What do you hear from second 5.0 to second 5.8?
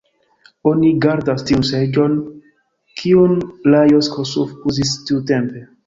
tiutempe.